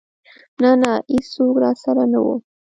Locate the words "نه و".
2.11-2.27